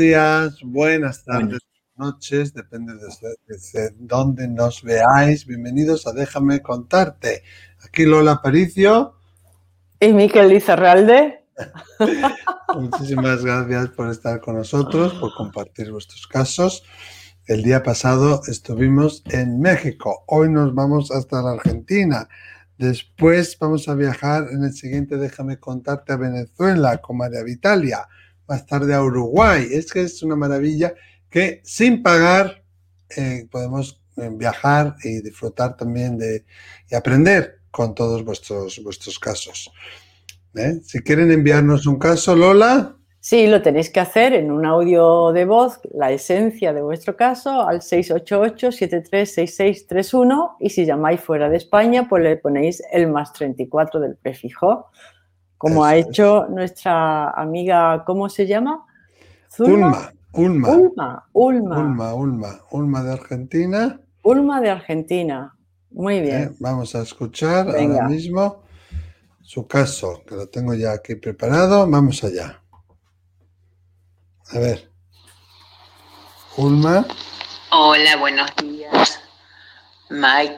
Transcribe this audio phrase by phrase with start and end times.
[0.00, 1.58] Buenos días, buenas tardes,
[1.94, 5.44] noches, depende de, dónde nos veáis.
[5.44, 7.42] Bienvenidos a Déjame contarte.
[7.84, 9.16] Aquí Lola Paricio.
[10.00, 11.44] Y Miquel Lizarralde.
[12.74, 16.82] Muchísimas gracias por estar con nosotros, por compartir vuestros casos.
[17.46, 22.26] El día pasado estuvimos en México, hoy nos vamos hasta la Argentina.
[22.78, 28.08] Después vamos a viajar en el siguiente, déjame contarte, a Venezuela con María Vitalia
[28.50, 29.66] más tarde a Uruguay.
[29.70, 30.92] Es que es una maravilla
[31.30, 32.62] que sin pagar
[33.16, 36.44] eh, podemos eh, viajar y disfrutar también de
[36.90, 39.70] y aprender con todos vuestros, vuestros casos.
[40.56, 40.80] ¿eh?
[40.84, 42.96] Si quieren enviarnos un caso, Lola.
[43.20, 47.68] Sí, lo tenéis que hacer en un audio de voz, la esencia de vuestro caso,
[47.68, 54.16] al 688-736631 y si llamáis fuera de España, pues le ponéis el más 34 del
[54.16, 54.90] prefijo
[55.60, 58.86] como ha hecho nuestra amiga, ¿cómo se llama?
[59.58, 60.68] Ulma, Ulma.
[60.70, 61.78] Ulma, Ulma.
[61.78, 64.00] Ulma, Ulma, Ulma de Argentina.
[64.22, 65.54] Ulma de Argentina.
[65.90, 66.42] Muy bien.
[66.44, 68.62] Eh, vamos a escuchar ahora mismo
[69.42, 71.86] su caso, que lo tengo ya aquí preparado.
[71.90, 72.62] Vamos allá.
[74.52, 74.90] A ver.
[76.56, 77.06] Ulma.
[77.70, 79.20] Hola, buenos días.
[80.08, 80.56] Mike,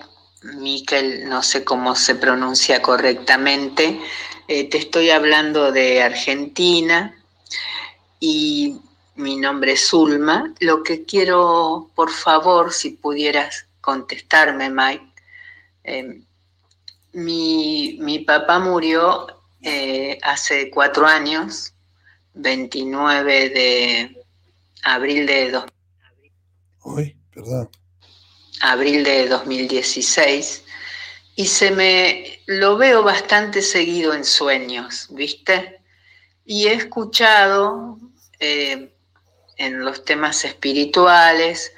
[0.61, 4.01] Miquel, no sé cómo se pronuncia correctamente.
[4.49, 7.15] Eh, te estoy hablando de Argentina
[8.19, 8.77] y
[9.15, 10.53] mi nombre es Zulma.
[10.61, 15.07] Lo que quiero, por favor, si pudieras contestarme, Mike.
[15.85, 16.25] Em,
[17.13, 19.27] mi, papá murió
[19.63, 21.73] eh, hace cuatro años,
[22.35, 24.25] 29 de
[24.83, 25.65] abril de dos,
[28.61, 30.62] abril de 2016
[31.35, 35.81] y se me lo veo bastante seguido en sueños, ¿viste?
[36.45, 37.99] Y he escuchado
[38.39, 38.93] eh,
[39.57, 41.73] en los temas espirituales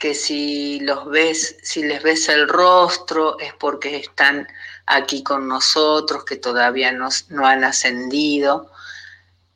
[0.00, 4.48] que si los ves, si les ves el rostro es porque están
[4.86, 7.08] aquí con nosotros, que todavía no,
[7.46, 8.70] han ascendido.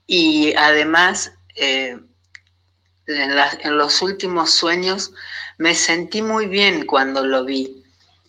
[0.06, 1.98] Y además, eh,
[3.06, 5.12] en los últimos sueños
[5.56, 7.78] me sentí muy bien cuando lo vi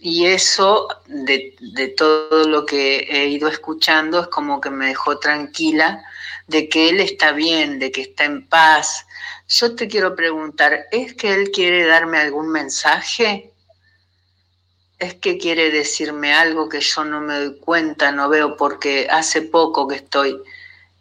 [0.01, 6.03] y eso, de, todo lo que he ido escuchando, es como que me dejó tranquila
[6.47, 9.05] de que él está bien, de que está en paz.
[9.47, 13.51] Yo te quiero preguntar, ¿es que él quiere darme algún mensaje?
[14.99, 18.55] ¿Es que quiere decirme algo que yo no me doy cuenta, no veo?
[18.55, 20.41] Porque hace poco que estoy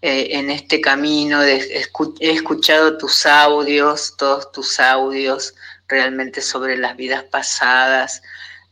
[0.02, 1.84] eh, en este camino, he
[2.20, 5.54] escuchado tus audios, todos tus audios,
[5.86, 8.22] realmente sobre las vidas pasadas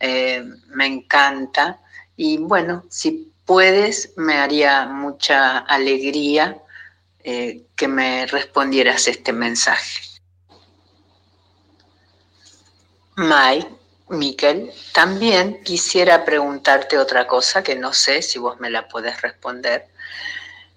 [0.01, 1.81] eh, me encanta.
[2.17, 6.59] Y bueno, si puedes, me haría mucha alegría
[7.23, 10.01] eh, que me respondieras este mensaje.
[13.17, 13.69] Mike,
[14.09, 19.89] Miquel, también quisiera preguntarte otra cosa que no sé si vos me la puedes responder,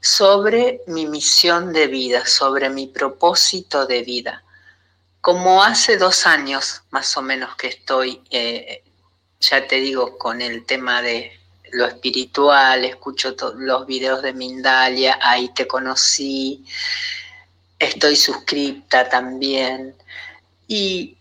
[0.01, 4.44] sobre mi misión de vida, sobre mi propósito de vida.
[5.22, 8.84] Como hace dos años más o menos que estoy eh,
[9.39, 11.39] ya te digo, con el tema de
[11.72, 16.66] lo espiritual, escucho los videos de Mindalia, ahí te conocí,
[17.77, 19.95] estoy suscripta también.
[20.67, 21.17] Y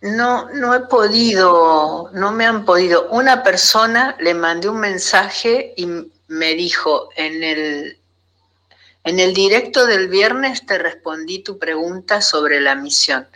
[0.00, 3.08] no, no he podido, no me han podido.
[3.10, 5.86] Una persona le mandé un mensaje y
[6.28, 7.98] me dijo, en el,
[9.04, 13.26] en el directo del viernes te respondí tu pregunta sobre la misión.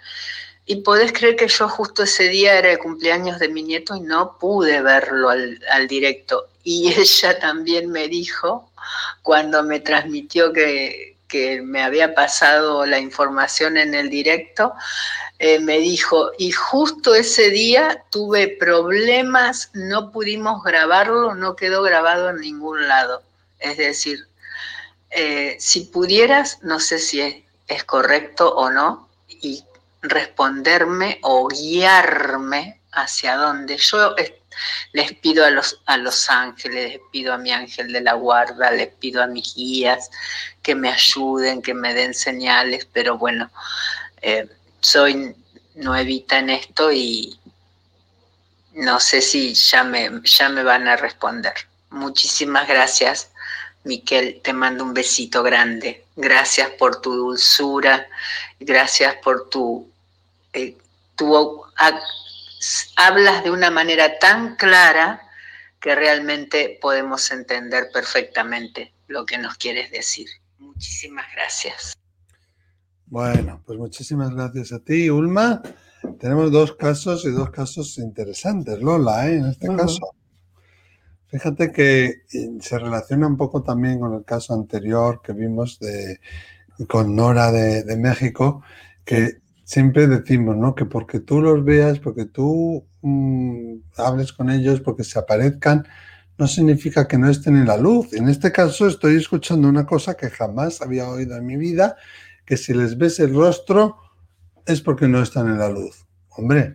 [0.67, 4.01] Y podés creer que yo justo ese día era el cumpleaños de mi nieto y
[4.01, 6.49] no pude verlo al, directo.
[6.63, 8.71] Y ella también me dijo,
[9.23, 11.13] cuando me transmitió que,
[11.65, 14.73] me había pasado la información en el directo,
[15.41, 22.31] eh, me dijo, y justo ese día tuve problemas, no pudimos grabarlo, no quedó grabado
[22.31, 23.25] en ningún lado.
[23.59, 24.29] Es decir,
[25.11, 27.37] eh, si pudieras, no sé si es,
[27.67, 29.65] es correcto o no, y
[30.05, 34.15] responderme o guiarme hacia donde yo
[34.93, 38.71] les pido a los, a los ángeles, les pido a mi ángel de la guarda,
[38.71, 40.11] les pido a mis guías
[40.63, 43.51] que me ayuden, que me den señales, pero bueno,
[44.23, 44.49] eh,
[44.81, 45.35] soy
[45.75, 47.39] nuevita en esto y
[48.75, 51.55] no sé si ya me, ya me van a responder.
[51.91, 53.31] Muchísimas gracias,
[53.85, 56.05] Miquel, te mando un besito grande.
[56.17, 58.07] Gracias por tu dulzura,
[58.61, 59.94] gracias por tu
[60.55, 60.77] eh,
[61.17, 61.63] tú
[62.97, 65.21] hablas de una manera tan clara
[65.81, 70.29] que realmente podemos entender perfectamente lo que nos quieres decir.
[70.59, 71.95] Muchísimas gracias.
[73.07, 75.61] Bueno, pues muchísimas gracias a ti, Ulma.
[76.19, 79.37] Tenemos dos casos y dos casos interesantes, Lola, ¿eh?
[79.37, 80.15] en este caso.
[81.29, 86.21] Fíjate que eh, se relaciona un poco también con el caso anterior que vimos de,
[86.89, 88.63] con Nora de, México,
[89.05, 90.75] que siempre decimos, ¿no?
[90.75, 95.87] Que porque tú los veas, porque tú mm, hables con ellos, porque se aparezcan,
[96.39, 98.13] no significa que no estén en la luz.
[98.13, 101.97] En este caso estoy escuchando una cosa que jamás había oído en mi vida,
[102.45, 103.97] que si les ves el rostro
[104.67, 106.07] es porque no están en la luz.
[106.31, 106.75] Hombre,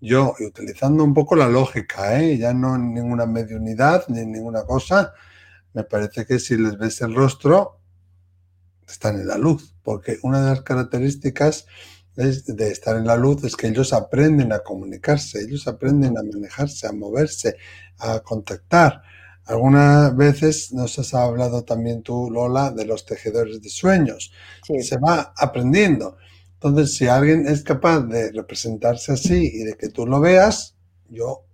[0.00, 2.36] yo, utilizando un poco la lógica, ¿eh?
[2.36, 5.12] ya no en ninguna mediunidad ni ninguna cosa,
[5.72, 7.80] me parece que si les ves el rostro,
[8.88, 11.66] están en la luz, porque una de las características
[12.16, 16.86] de estar en la luz es que ellos aprenden a comunicarse, ellos aprenden a manejarse,
[16.86, 17.56] a moverse,
[17.98, 19.02] a contactar.
[19.44, 24.32] Algunas veces nos has hablado también tú, Lola, de los tejedores de sueños.
[24.80, 26.16] Se va aprendiendo.
[26.54, 30.74] Entonces, si alguien es capaz de representarse así y de que tú lo veas,
[31.08, 31.44] yo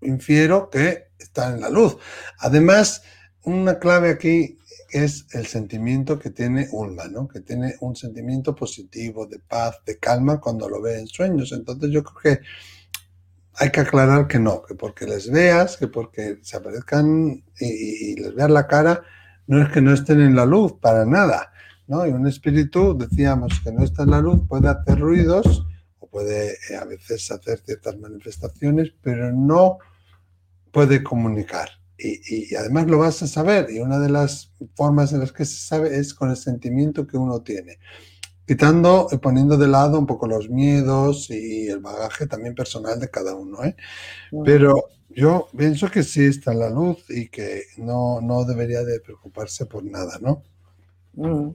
[0.00, 1.96] infiero que está en la luz.
[2.38, 3.02] Además,
[3.42, 4.58] una clave aquí
[4.90, 7.28] es el sentimiento que tiene Ulma, ¿no?
[7.28, 11.52] Que tiene un sentimiento positivo, de paz, de calma cuando lo ve en sueños.
[11.52, 12.44] Entonces yo creo que
[13.60, 18.34] hay que aclarar que no, que porque les veas, que porque se aparezcan y, les
[18.34, 19.02] veas la cara,
[19.46, 21.52] no es que no estén en la luz, para nada,
[21.86, 22.06] ¿no?
[22.06, 25.66] Y un espíritu, decíamos, que no está en la luz, puede hacer ruidos
[25.98, 29.78] o puede eh, a veces hacer ciertas manifestaciones, pero no
[30.70, 33.70] puede comunicar y, además lo vas a saber.
[33.70, 37.16] Y una de las formas en las que se sabe es con el sentimiento que
[37.16, 37.78] uno tiene.
[38.46, 43.10] Quitando y poniendo de lado un poco los miedos y el bagaje también personal de
[43.10, 43.62] cada uno.
[43.64, 43.76] ¿eh?
[44.44, 49.00] Pero yo pienso que sí está en la luz y que no, no debería de
[49.00, 50.42] preocuparse por nada, ¿no?
[51.14, 51.50] Mm.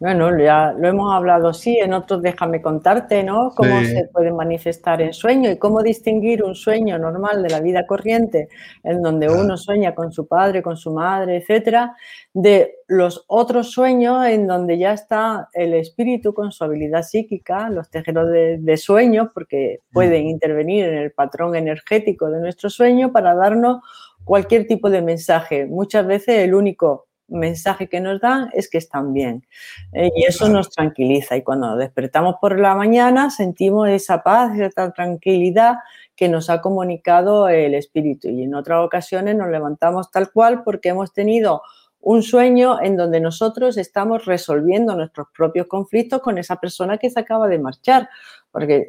[0.00, 3.52] Bueno, ya lo hemos hablado, sí, en otros déjame contarte, ¿no?
[3.56, 7.84] Cómo se puede manifestar en sueño y cómo distinguir un sueño normal de la vida
[7.84, 8.48] corriente,
[8.84, 11.96] en donde uno sueña con su padre, con su madre, etcétera,
[12.32, 17.90] de los otros sueños en donde ya está el espíritu con su habilidad psíquica, los
[17.90, 20.28] tejeros de, de sueños, porque pueden mm.
[20.28, 23.80] intervenir en el patrón energético de nuestro sueño para darnos
[24.22, 25.66] cualquier tipo de mensaje.
[25.66, 29.46] Muchas veces el único mensaje que nos dan es que están bien.
[29.92, 31.36] Eh, y eso nos tranquiliza.
[31.36, 35.76] Y cuando despertamos por la mañana sentimos esa paz, esa tranquilidad
[36.16, 38.28] que nos ha comunicado el espíritu.
[38.28, 41.62] Y en otras ocasiones nos levantamos tal cual porque hemos tenido
[42.00, 47.20] un sueño en donde nosotros estamos resolviendo nuestros propios conflictos con esa persona que se
[47.20, 48.08] acaba de marchar,
[48.50, 48.88] porque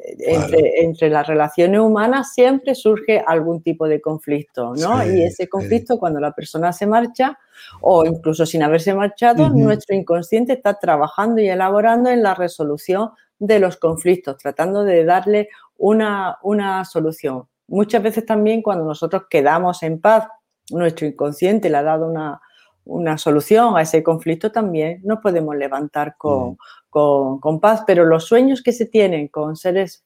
[0.78, 5.04] entre, las relaciones humanas siempre surge algún tipo de conflicto, ¿no?
[5.04, 7.38] y ese conflicto cuando la persona se marcha
[7.80, 13.58] o incluso sin haberse marchado, nuestro inconsciente está trabajando y elaborando en la resolución de
[13.58, 17.44] los conflictos, tratando de darle una, una solución.
[17.66, 20.26] Muchas veces también cuando nosotros quedamos en paz,
[20.70, 22.40] nuestro inconsciente le ha dado una,
[22.90, 26.58] una solución a ese conflicto, también nos podemos levantar con,
[26.90, 27.82] con, paz.
[27.86, 30.04] Pero los sueños que se tienen con seres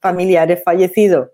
[0.00, 1.28] familiares fallecidos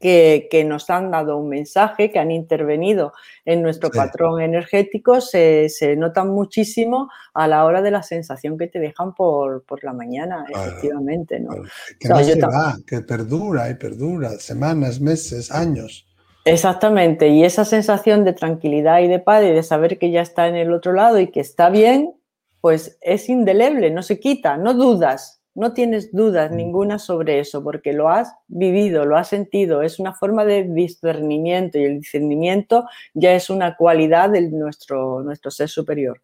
[0.00, 3.12] que, que, nos han dado un mensaje, que han intervenido
[3.44, 8.66] en nuestro patrón energético, se, se, notan muchísimo a la hora de la sensación que
[8.66, 11.40] te dejan por, por la mañana, efectivamente.
[11.40, 11.52] ¿no?
[11.98, 16.05] Que no se va, que perdura y perdura, semanas, meses, años.
[16.46, 20.46] Exactamente, y esa sensación de tranquilidad y de paz y de saber que ya está
[20.46, 22.14] en el otro lado y que está bien,
[22.60, 26.54] pues es indeleble, no se quita, no dudas, no tienes dudas mm.
[26.54, 31.78] ninguna sobre eso, porque lo has vivido, lo has sentido, es una forma de discernimiento
[31.78, 36.20] y el discernimiento ya es una cualidad de nuestro, nuestro ser superior.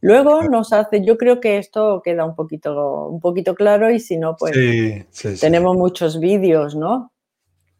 [0.00, 4.16] Luego nos hace, yo creo que esto queda un poquito, un poquito claro y si
[4.16, 4.56] no, pues
[5.40, 7.11] tenemos muchos vídeos, ¿no?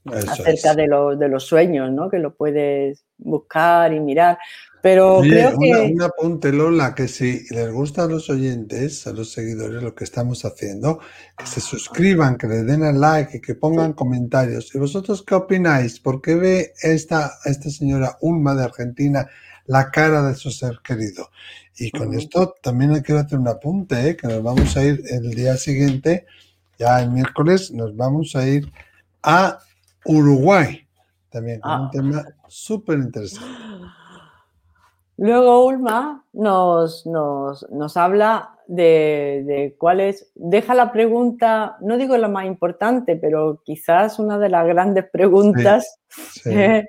[0.04, 2.10] Acerca de, de, los sueños, ¿no?
[2.10, 4.38] Que lo puedes buscar y mirar.
[4.82, 5.92] Pero creo que...
[5.94, 10.02] Un apunte, Lola, que si les gusta a los oyentes, a los seguidores, lo que
[10.02, 10.98] estamos haciendo,
[11.38, 14.74] que se suscriban, que le den al like y que pongan comentarios.
[14.74, 16.00] ¿Y vosotros qué opináis?
[16.00, 19.28] ¿Por qué ve esta, esta señora Ulma de Argentina
[19.66, 21.30] la cara de su ser querido?
[21.78, 24.16] Y con esto también quiero hacer un apunte, ¿eh?
[24.16, 26.26] que nos vamos a ir el día siguiente,
[26.76, 28.70] ya el miércoles, nos vamos a ir
[29.22, 29.58] a
[30.04, 30.86] Uruguay,
[31.30, 31.90] también con un ah.
[31.92, 33.46] tema súper interesante.
[35.18, 42.46] Luego Ulma nos, nos, habla de, cuál es, deja la pregunta, no digo la más
[42.46, 46.00] importante, pero quizás una de las grandes preguntas,
[46.44, 46.84] que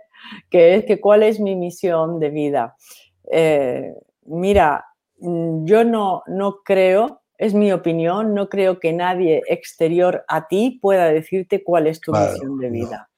[0.50, 2.76] es que cuál es mi misión de vida.
[3.30, 3.94] Eh,
[4.26, 4.86] mira,
[5.20, 11.08] yo no, no creo es mi opinión, no creo que nadie exterior a ti pueda
[11.08, 13.10] decirte cuál es tu misión de vida.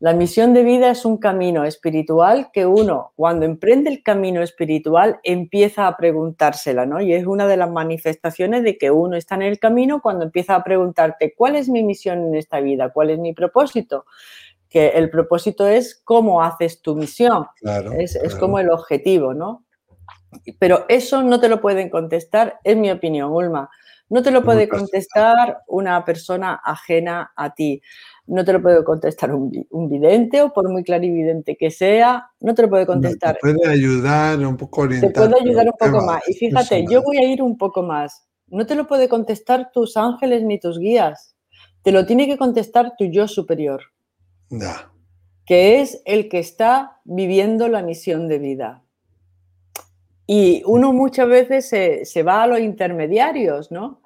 [0.00, 5.20] La misión de vida es un camino espiritual que uno, cuando emprende el camino espiritual,
[5.22, 7.00] empieza a preguntársela, ¿no?
[7.00, 10.56] Y es una de las manifestaciones de que uno está en el camino cuando empieza
[10.56, 12.88] a preguntarte, ¿cuál es mi misión en esta vida?
[12.92, 14.06] ¿Cuál es mi propósito?
[14.68, 17.46] Que el propósito es cómo haces tu misión.
[17.96, 19.64] es, es como el objetivo, ¿no?
[20.58, 23.70] Pero eso no te lo pueden contestar, es mi opinión, Ulma.
[24.08, 27.80] No te lo puede contestar una persona ajena a ti
[28.26, 32.62] no te lo puede contestar un, vidente o por muy clarividente que sea, no te
[32.62, 33.34] lo puede contestar.
[33.34, 35.12] te puede ayudar un poco orientar.
[35.12, 36.22] Te puede ayudar un poco más.
[36.28, 38.26] Y fíjate, yo voy a ir un poco más.
[38.46, 41.34] No te lo puede contestar tus ángeles ni tus guías.
[41.82, 43.82] Te lo tiene que contestar tu yo superior.
[45.44, 48.81] Que es el que está viviendo la misión de vida.
[50.34, 54.00] Y uno muchas veces se, se va a los intermediarios, ¿no?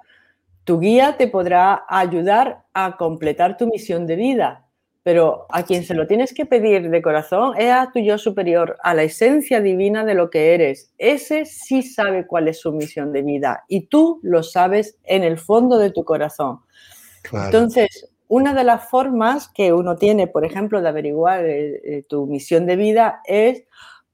[0.65, 4.67] Tu guía te podrá ayudar a completar tu misión de vida,
[5.05, 8.77] pero a quien se lo tienes que pedir de corazón es a tu yo superior,
[8.83, 10.93] a la esencia divina de lo que eres.
[10.99, 15.39] Ese sí sabe cuál es su misión de vida y tú lo sabes en el
[15.39, 16.59] fondo de tu corazón.
[17.33, 22.27] Entonces, una de las formas que uno tiene, por ejemplo, de averiguar eh, eh, tu
[22.27, 23.63] misión de vida es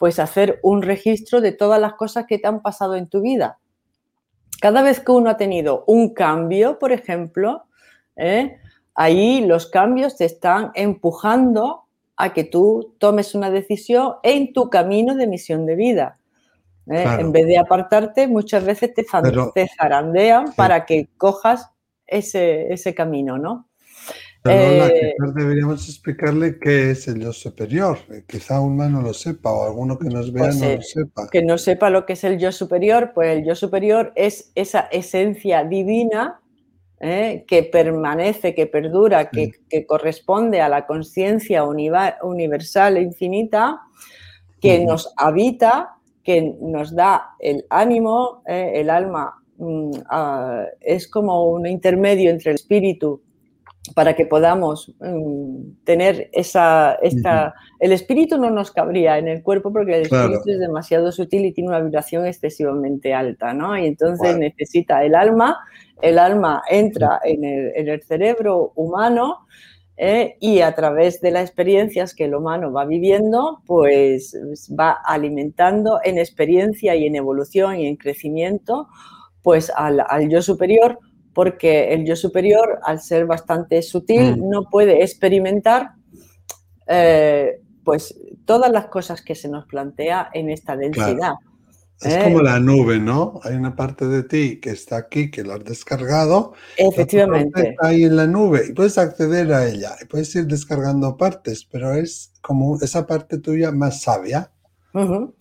[0.03, 3.61] pues hacer un registro de todas las cosas que te han pasado en tu vida.
[4.61, 7.67] Cada vez que uno ha tenido un cambio, por ejemplo,
[8.17, 8.59] ¿eh?
[8.97, 11.85] ahí los cambios te están empujando
[12.17, 16.19] a que tú tomes una decisión en tu camino de misión de vida.
[16.91, 17.07] ¿eh?
[17.21, 19.05] En vez de apartarte, muchas veces te,
[19.69, 21.71] zarandean para que cojas
[22.09, 23.69] ese, ese camino, ¿no?
[24.45, 27.99] Eh, deberíamos explicarle qué es el yo superior.
[28.11, 31.29] Eh, quizá un no lo sepa o alguno que nos vea pues, no lo sepa.
[31.31, 34.89] Que no sepa lo que es el yo superior, pues el yo superior es esa
[34.91, 36.41] esencia divina
[37.01, 39.53] eh, que permanece, que perdura, que,
[39.87, 43.81] corresponde a la conciencia universal e infinita,
[44.61, 49.35] que nos habita, que nos da el ánimo, el alma.
[49.59, 49.91] Mm,
[50.81, 53.21] es como un intermedio entre el espíritu
[53.95, 59.73] para que podamos mm, tener esa, esta, el espíritu no nos cabría en el cuerpo
[59.73, 63.77] porque el espíritu es demasiado sutil y tiene una vibración excesivamente alta, ¿no?
[63.77, 65.59] Y entonces necesita el alma,
[66.01, 69.47] el alma entra en el, cerebro humano
[69.97, 70.37] ¿eh?
[70.41, 74.39] y a través de las experiencias que el humano va viviendo, pues
[74.79, 78.87] va alimentando en experiencia y en evolución y en crecimiento,
[79.43, 81.01] pues al, al yo superior,
[81.35, 84.49] porque el yo superior, al ser bastante sutil, mm.
[84.49, 85.93] no puede experimentar
[86.87, 91.35] eh, pues todas las cosas que se nos plantea en esta densidad.
[92.01, 92.45] Es como ¿eh?
[92.45, 93.41] la nube, ¿no?
[93.45, 96.53] Hay una parte de ti que está aquí, que lo has descargado.
[96.77, 97.71] Efectivamente.
[97.71, 101.65] Está ahí en la nube y puedes acceder a ella y puedes ir descargando partes,
[101.71, 104.51] pero es como esa parte tuya más sabia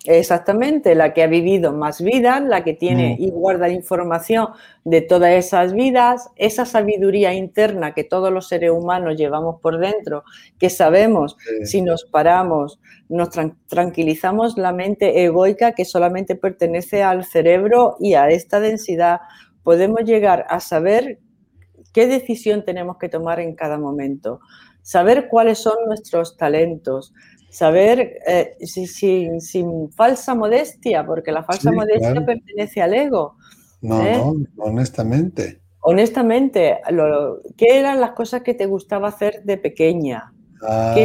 [0.05, 3.23] Exactamente, la que ha vivido más vidas, la que tiene mm.
[3.23, 4.47] y guarda información
[4.85, 10.23] de todas esas vidas, esa sabiduría interna que todos los seres humanos llevamos por dentro,
[10.57, 12.79] que sabemos si nos paramos,
[13.09, 13.29] nos
[13.67, 19.19] tranquilizamos la mente egoica que solamente pertenece al cerebro y a esta densidad,
[19.63, 21.19] podemos llegar a saber
[21.93, 24.39] qué decisión tenemos que tomar en cada momento,
[24.81, 27.13] saber cuáles son nuestros talentos,
[27.51, 33.35] saber eh, sin, falsa modestia, porque la falsa modestia pertenece al ego.
[33.81, 34.17] No, ¿eh?
[34.17, 35.59] no, honestamente.
[35.81, 36.79] Honestamente,
[37.57, 40.31] ¿qué eran las cosas que te gustaba hacer de pequeña?
[40.61, 40.95] Ah,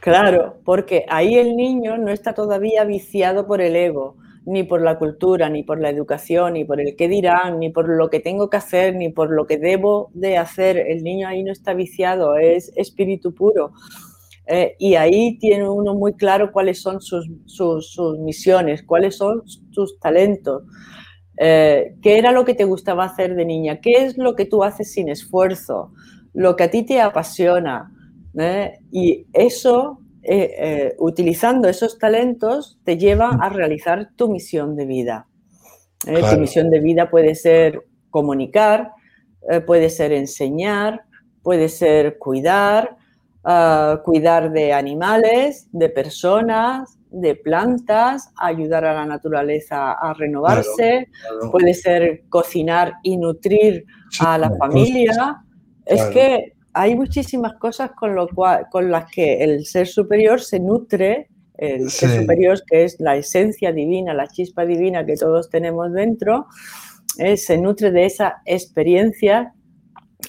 [0.00, 4.98] Claro, porque ahí el niño no está todavía viciado por el ego, ni por la
[4.98, 8.48] cultura, ni por la educación, ni por el qué dirán, ni por lo que tengo
[8.48, 10.76] que hacer, ni por lo que debo de hacer.
[10.76, 13.72] El niño ahí no está viciado, es espíritu puro.
[14.46, 17.28] Eh, y ahí tiene uno muy claro cuáles son sus,
[18.20, 20.62] misiones, cuáles son tus talentos,
[21.38, 24.62] eh, qué era lo que te gustaba hacer de niña, qué es lo que tú
[24.62, 25.92] haces sin esfuerzo,
[26.32, 27.92] lo que a ti te apasiona.
[28.38, 28.78] ¿eh?
[28.92, 30.00] Y eso,
[30.98, 35.26] utilizando esos talentos, te lleva a realizar tu misión de vida.
[36.04, 38.92] Tu misión de vida puede ser comunicar,
[39.66, 41.04] puede ser enseñar,
[41.42, 42.96] puede ser cuidar,
[44.04, 51.08] cuidar de animales, de personas, de plantas, ayudar a la naturaleza a renovarse,
[51.50, 53.84] puede ser cocinar y nutrir
[54.20, 55.42] a la familia.
[55.84, 60.60] Es que hay muchísimas cosas con, lo cual, con las que el ser superior se
[60.60, 65.92] nutre, el ser superior que es la esencia divina, la chispa divina que todos tenemos
[65.92, 66.46] dentro,
[67.18, 69.54] eh, se nutre de esa experiencia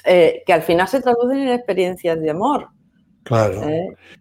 [0.05, 2.69] eh, que al final se traducen en experiencias de amor.
[3.27, 3.61] Claro.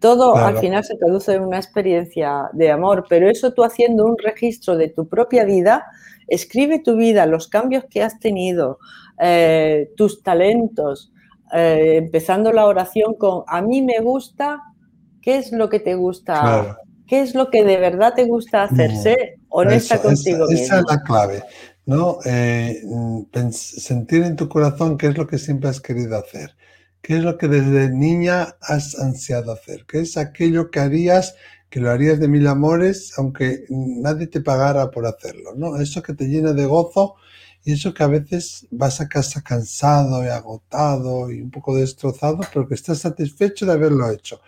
[0.01, 4.17] Todo al final se traduce en una experiencia de amor, pero eso tú haciendo un
[4.17, 5.85] registro de tu propia vida,
[6.27, 8.79] escribe tu vida, los cambios que has tenido,
[9.95, 11.13] tus talentos,
[11.53, 14.61] empezando la oración con a mí me gusta,
[15.21, 16.77] ¿qué es lo que te gusta?
[17.07, 18.91] ¿Qué es lo que de verdad te gusta hacer?
[18.91, 19.01] Mm.
[19.01, 21.43] Sé honesta contigo esa, Esa es la clave,
[21.85, 22.17] ¿no?
[22.25, 22.81] Eh,
[23.51, 26.56] sentir en tu corazón qué es lo que siempre has querido hacer.
[27.07, 29.85] ¿Qué es lo que desde niña has ansiado hacer?
[29.87, 31.35] ¿Qué es aquello que harías,
[31.69, 35.55] que lo harías de mil amores, aunque nadie te pagara por hacerlo?
[35.55, 35.79] ¿no?
[35.79, 37.15] Eso que te llena de gozo
[37.63, 42.41] y eso que a veces vas a casa cansado y agotado y un poco destrozado,
[42.53, 44.41] pero que estás satisfecho de haberlo hecho.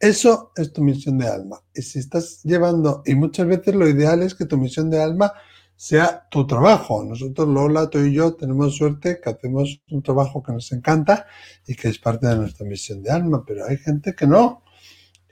[0.00, 1.62] Eso es tu misión de alma.
[1.72, 5.32] Y si estás llevando, y muchas veces lo ideal es que tu misión de alma
[5.80, 7.02] sea tu trabajo.
[7.02, 11.26] Nosotros, Lola, tú y yo, tenemos suerte que hacemos un trabajo que nos encanta
[11.66, 14.62] y que es parte de nuestra misión de alma, pero hay gente que no.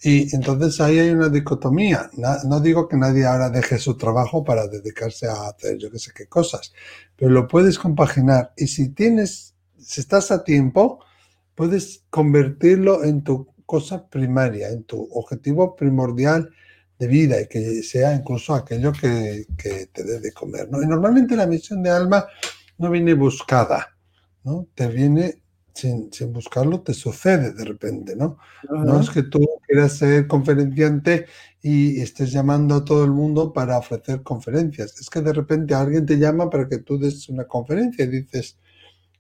[0.03, 2.09] Y entonces ahí hay una dicotomía.
[2.47, 6.13] No digo que nadie ahora deje su trabajo para dedicarse a hacer yo qué sé
[6.17, 6.73] qué cosas,
[7.15, 8.55] pero lo puedes compaginar.
[8.57, 11.01] Y si tienes, si estás a tiempo,
[11.55, 16.49] puedes convertirlo en tu cosa primaria, en tu objetivo primordial
[16.99, 20.69] de vida y que sea incluso aquello que, te dé de comer.
[20.71, 20.83] ¿no?
[20.83, 22.27] Y normalmente la misión de alma
[22.79, 23.97] no viene buscada,
[24.45, 24.67] ¿no?
[24.75, 25.43] Te viene
[25.75, 28.39] sin, buscarlo, te sucede de repente, ¿no?
[28.69, 31.27] No es que tú quieras ser conferenciante
[31.63, 34.99] y estés llamando a todo el mundo para ofrecer conferencias.
[35.01, 38.59] Es que de repente alguien te llama para que tú des una conferencia y dices,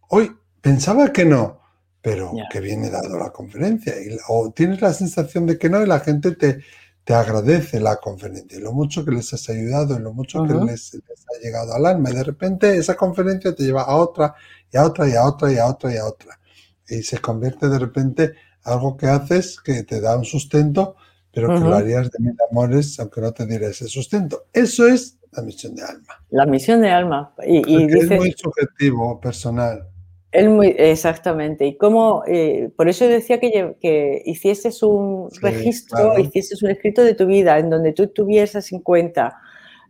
[0.08, 1.60] hoy pensaba que no,
[2.00, 3.94] pero que viene dado la conferencia.
[4.00, 6.60] Y, o tienes la sensación de que no y la gente te,
[7.08, 11.42] te agradece la conferencia, lo mucho que les has ayudado, lo mucho que les, ha
[11.42, 12.10] llegado al alma.
[12.10, 14.34] Y de repente esa conferencia te lleva a otra
[14.70, 16.38] y a otra y a otra y a otra y a otra.
[16.86, 20.96] Y se convierte de repente algo que haces que te da un sustento,
[21.32, 24.44] pero que lo harías de mil amores aunque no te diera ese sustento.
[24.52, 26.22] Eso es la misión de alma.
[26.28, 27.32] La misión de alma.
[27.42, 29.88] Y, Es muy subjetivo, personal
[30.32, 31.66] muy, exactamente.
[31.66, 37.14] Y cómo, eh, por eso decía que, que hicieses un registro, hicieses un escrito de
[37.14, 39.38] tu vida en donde tú tuvieses en cuenta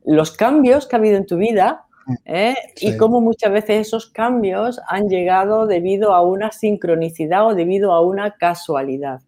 [0.04, 2.56] los cambios que ha habido en tu vida mm, ¿eh?
[2.80, 8.00] y cómo muchas veces esos cambios han llegado debido a una sincronicidad o debido a
[8.00, 9.20] una casualidad.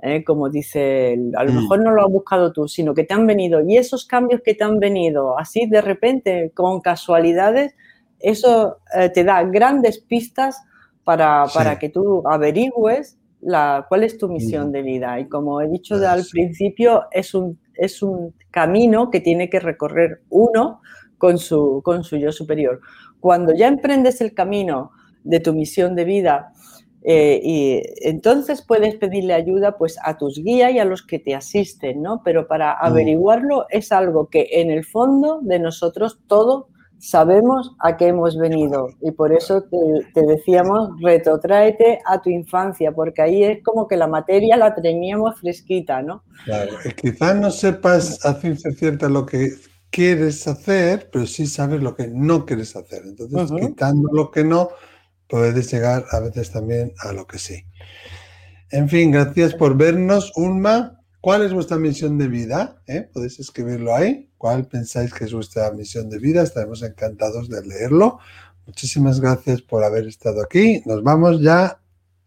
[0.00, 0.24] ¿eh?
[0.24, 1.56] Como dice, a lo mm.
[1.56, 3.60] mejor no lo has buscado tú, sino que te han venido.
[3.66, 7.74] Y esos cambios que te han venido así de repente, con casualidades,
[8.20, 10.60] eso eh, te da grandes pistas
[11.04, 15.20] para, que tú averigües la, cuál es tu misión de vida.
[15.20, 20.22] Y como he dicho al principio, es un, es un camino que tiene que recorrer
[20.30, 20.80] uno
[21.18, 22.80] con su, con su yo superior.
[23.20, 24.90] Cuando ya emprendes el camino
[25.22, 26.52] de tu misión de vida,
[27.08, 31.36] eh, y entonces puedes pedirle ayuda pues a tus guías y a los que te
[31.36, 32.20] asisten, ¿no?
[32.24, 32.78] Pero para mm.
[32.80, 38.88] averiguarlo es algo que en el fondo de nosotros todo sabemos a qué hemos venido
[39.00, 44.06] y por eso te, decíamos, retotráete a tu infancia, porque ahí es como que la
[44.06, 46.24] materia la teníamos fresquita, ¿no?
[46.44, 49.50] Claro, quizás no sepas a ciencia cierta lo que
[49.90, 53.02] quieres hacer, pero sí sabes lo que no quieres hacer.
[53.04, 54.70] Entonces, quitando lo que no,
[55.28, 57.64] puedes llegar a veces también a lo que sí.
[58.70, 61.00] En fin, gracias por vernos, Ulma.
[61.20, 62.82] ¿Cuál es vuestra misión de vida?
[62.86, 63.08] ¿Eh?
[63.12, 64.30] Podéis escribirlo ahí.
[64.46, 66.40] ¿Cuál pensáis que es vuestra misión de vida?
[66.40, 68.20] Estaremos encantados de leerlo.
[68.64, 70.84] Muchísimas gracias por haber estado aquí.
[70.86, 71.80] Nos vamos ya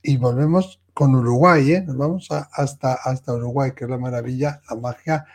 [0.04, 1.72] y volvemos con Uruguay.
[1.72, 1.82] ¿eh?
[1.88, 5.26] Nos vamos hasta, hasta Uruguay, que es la maravilla, la magia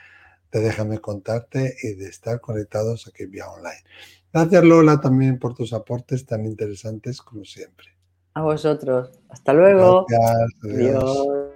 [0.53, 3.83] de Déjame contarte y de estar conectados aquí vía online.
[4.31, 7.97] Gracias Lola también por tus aportes tan interesantes como siempre.
[8.35, 9.11] A vosotros.
[9.31, 10.05] Hasta luego.
[10.07, 10.51] Gracias.
[10.65, 11.54] Adiós.